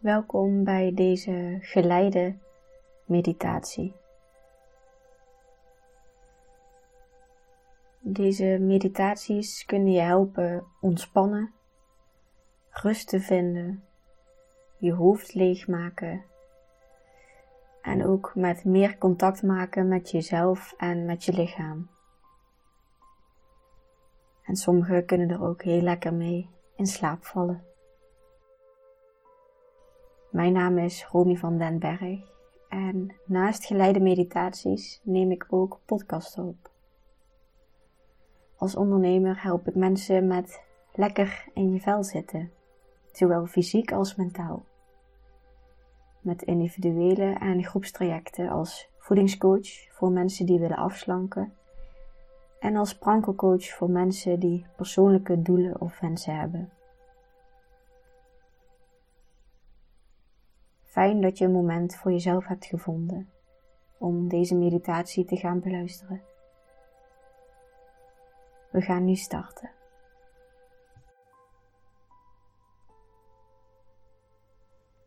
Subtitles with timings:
[0.00, 2.36] Welkom bij deze geleide
[3.04, 3.94] meditatie.
[7.98, 11.52] Deze meditaties kunnen je helpen ontspannen,
[12.70, 13.84] rust te vinden,
[14.76, 16.24] je hoofd leegmaken
[17.82, 21.90] en ook met meer contact maken met jezelf en met je lichaam.
[24.44, 27.69] En sommigen kunnen er ook heel lekker mee in slaap vallen.
[30.30, 32.20] Mijn naam is Romy van den Berg
[32.68, 36.70] en naast geleide meditaties neem ik ook podcasten op.
[38.56, 40.62] Als ondernemer help ik mensen met
[40.94, 42.50] lekker in je vel zitten,
[43.12, 44.64] zowel fysiek als mentaal.
[46.20, 51.52] Met individuele en groepstrajecten als voedingscoach voor mensen die willen afslanken
[52.60, 56.70] en als prankelcoach voor mensen die persoonlijke doelen of wensen hebben.
[60.90, 63.30] Fijn dat je een moment voor jezelf hebt gevonden
[63.98, 66.22] om deze meditatie te gaan beluisteren.
[68.70, 69.70] We gaan nu starten.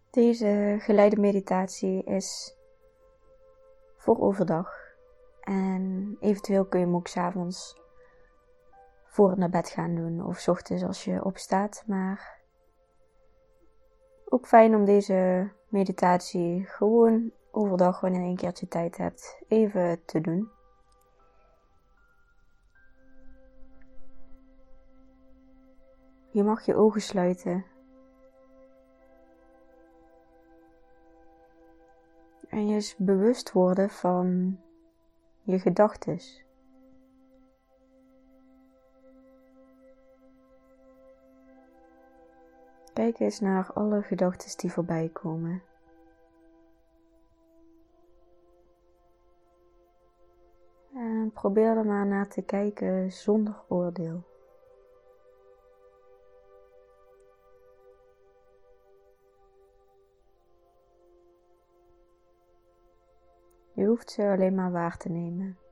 [0.09, 2.57] Deze geleide meditatie is
[3.97, 4.69] voor overdag
[5.41, 7.81] en eventueel kun je hem ook s'avonds
[9.05, 11.83] voor het naar bed gaan doen of s ochtends als je opstaat.
[11.87, 12.41] Maar
[14.25, 20.21] ook fijn om deze meditatie gewoon overdag, wanneer je een keertje tijd hebt, even te
[20.21, 20.49] doen.
[26.31, 27.65] Je mag je ogen sluiten.
[32.49, 34.59] En je eens bewust worden van
[35.41, 36.42] je gedachtes.
[43.03, 45.63] Kijk eens naar alle gedachten die voorbij komen.
[50.93, 54.23] En probeer er maar naar te kijken zonder oordeel.
[63.73, 65.62] Je hoeft ze alleen maar waar te nemen.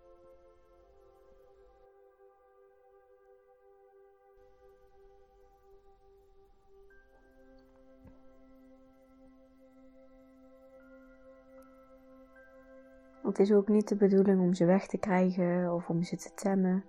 [13.32, 16.34] Het is ook niet de bedoeling om ze weg te krijgen of om ze te
[16.34, 16.86] temmen.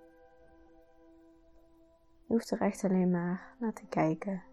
[2.25, 4.43] Je hoeft er echt alleen maar naar te kijken.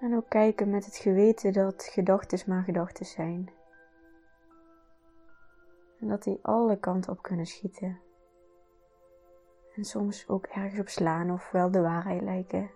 [0.00, 3.50] En ook kijken met het geweten dat gedachten maar gedachten zijn.
[6.00, 8.00] En dat die alle kanten op kunnen schieten.
[9.74, 12.70] En soms ook ergens op slaan of wel de waarheid lijken.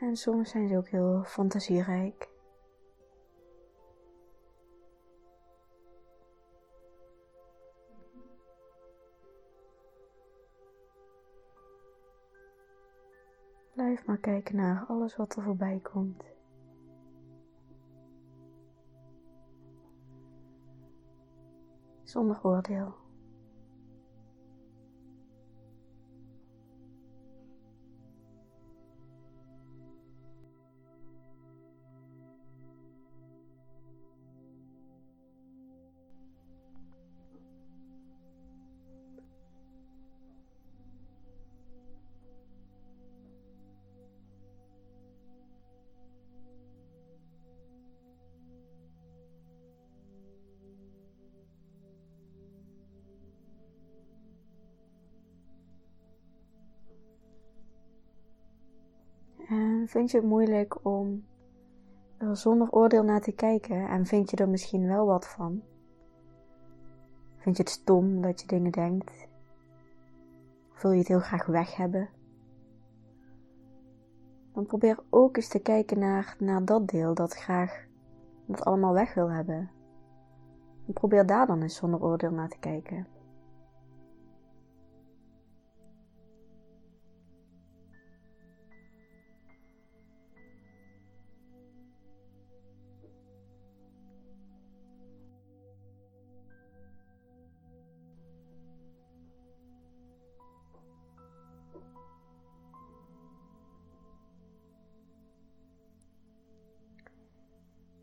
[0.00, 2.28] En soms zijn ze ook heel fantasierijk.
[13.72, 16.24] Blijf maar kijken naar alles wat er voorbij komt.
[22.02, 23.09] Zonder oordeel.
[59.90, 61.24] Vind je het moeilijk om
[62.16, 65.62] er zonder oordeel naar te kijken en vind je er misschien wel wat van?
[67.36, 69.28] Vind je het stom dat je dingen denkt?
[70.72, 72.08] Of wil je het heel graag weg hebben?
[74.52, 75.98] Dan probeer ook eens te kijken
[76.38, 77.86] naar, dat deel dat graag
[78.46, 79.70] dat allemaal weg wil hebben.
[80.86, 83.06] En probeer daar dan eens zonder oordeel naar te kijken.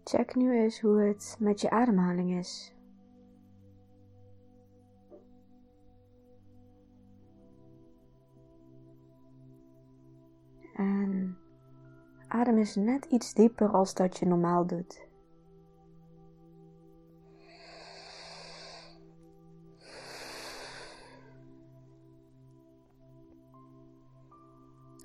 [0.07, 2.77] Check nu eens hoe het met je ademhaling is.
[12.27, 15.07] Adem eens net iets dieper als dat je normaal doet.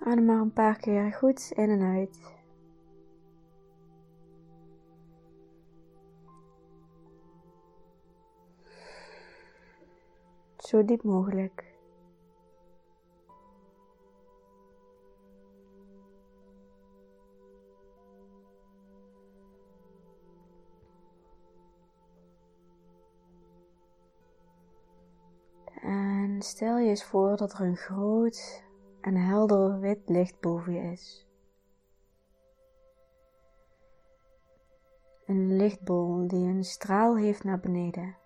[0.00, 2.41] Adem maar een paar keer goed in en uit.
[10.62, 11.74] Zo diep mogelijk.
[25.80, 28.64] En stel je eens voor dat er een groot
[29.00, 31.26] en helder wit licht boven je is.
[35.26, 38.21] Een lichtbol die een straal heeft naar beneden.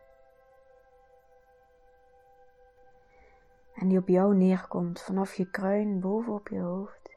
[3.76, 7.16] En die op jou neerkomt vanaf je kruin bovenop je hoofd.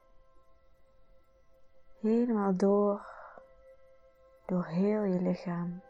[2.00, 3.06] Helemaal door,
[4.46, 5.82] door heel je lichaam.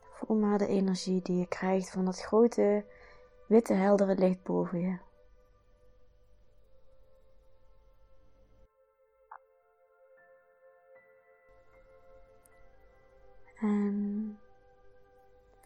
[0.00, 2.84] Voel maar de energie die je krijgt van dat grote,
[3.46, 5.09] witte, heldere licht boven je.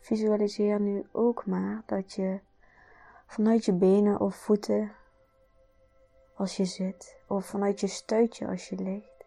[0.04, 2.40] Visualiseer nu ook maar dat je
[3.26, 4.92] vanuit je benen of voeten
[6.34, 9.24] als je zit, of vanuit je stuitje als je ligt,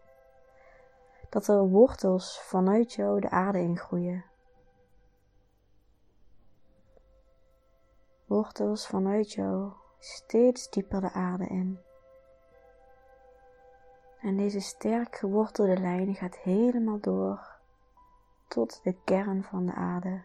[1.29, 4.25] dat er wortels vanuit jou de aarde ingroeien.
[8.27, 11.79] wortels vanuit jou steeds dieper de aarde in.
[14.21, 17.55] En deze sterk gewortelde lijn gaat helemaal door
[18.47, 20.21] tot de kern van de aarde.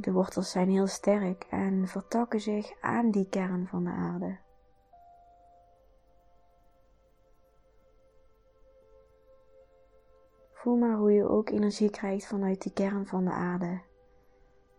[0.00, 4.38] De wortels zijn heel sterk en vertakken zich aan die kern van de aarde.
[10.52, 13.80] Voel maar hoe je ook energie krijgt vanuit die kern van de aarde.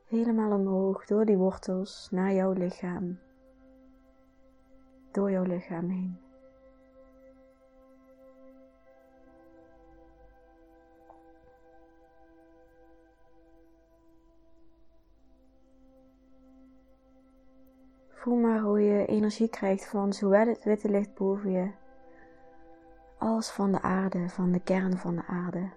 [0.06, 3.20] Helemaal omhoog door die wortels naar jouw lichaam.
[5.12, 6.29] Door jouw lichaam heen.
[18.20, 21.72] Voel maar hoe je energie krijgt van zowel het witte licht boven je
[23.18, 25.70] als van de aarde, van de kern van de aarde.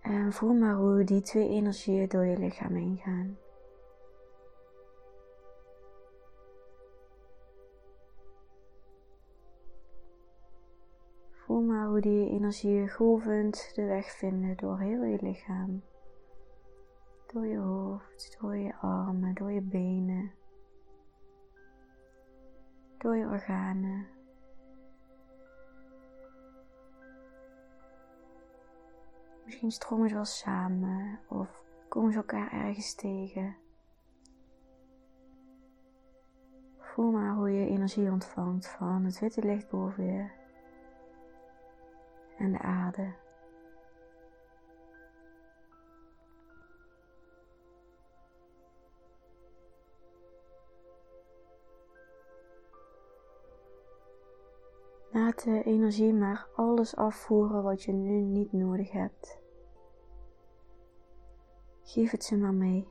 [0.00, 3.38] En voel maar hoe die twee energieën door je lichaam heen gaan.
[11.30, 15.82] Voel maar hoe die energieën golvend de weg vinden door heel je lichaam.
[17.32, 20.32] Door je hoofd, door je armen, door je benen
[22.98, 24.06] door je organen.
[29.44, 33.56] Misschien stromen ze wel samen of komen ze elkaar ergens tegen.
[36.78, 40.30] Voel maar hoe je energie ontvangt van het witte licht boven je
[42.36, 43.14] en de aarde.
[55.18, 59.40] Laat de energie maar alles afvoeren wat je nu niet nodig hebt.
[61.82, 62.88] Geef het ze maar mee.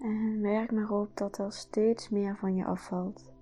[0.00, 3.33] En werk maar op dat er steeds meer van je afvalt.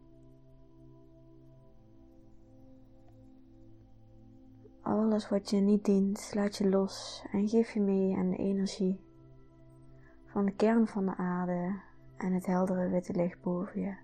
[5.12, 9.00] Alles wat je niet dient, laat je los en geef je mee aan de energie
[10.24, 11.80] van de kern van de aarde
[12.16, 13.96] en het heldere witte licht boven je.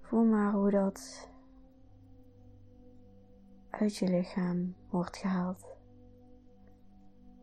[0.00, 1.30] Voel maar hoe dat
[3.70, 5.66] uit je lichaam wordt gehaald.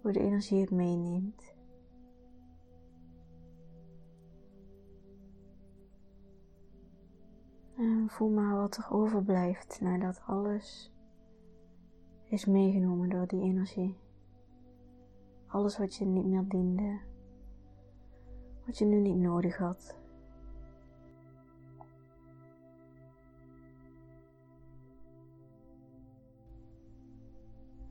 [0.02, 1.59] Hoe de energie het meeneemt.
[8.10, 10.94] voel maar wat er overblijft nadat alles
[12.24, 13.98] is meegenomen door die energie.
[15.48, 17.00] Alles wat je niet meer diende,
[18.66, 19.98] wat je nu niet nodig had.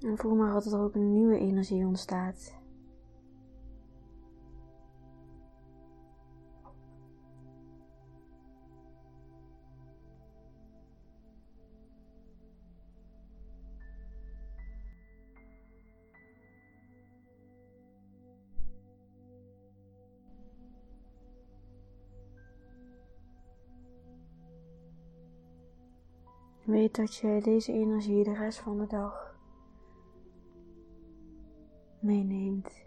[0.00, 2.56] En voel maar dat er ook een nieuwe energie ontstaat.
[26.68, 29.36] Weet dat je deze energie de rest van de dag
[32.00, 32.86] meeneemt.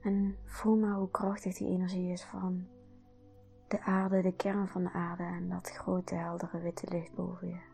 [0.00, 2.66] En voel maar hoe krachtig die energie is van
[3.68, 7.73] de aarde, de kern van de aarde en dat grote heldere witte licht boven je.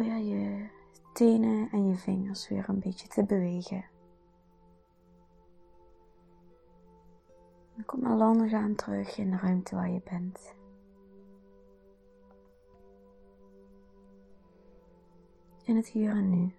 [0.00, 0.68] Probeer je
[1.12, 3.84] tenen en je vingers weer een beetje te bewegen.
[7.76, 10.54] En kom maar langzaam terug in de ruimte waar je bent.
[15.64, 16.54] In het hier en nu.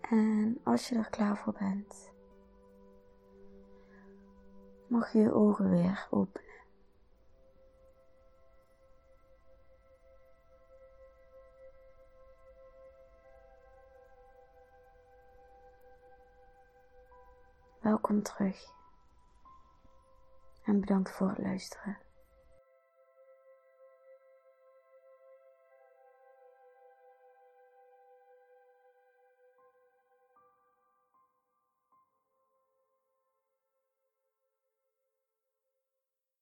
[0.00, 2.12] En als je er klaar voor bent,
[4.86, 6.51] mag je je ogen weer openen.
[17.82, 18.72] Welkom terug
[20.64, 22.01] en bedankt voor het luisteren.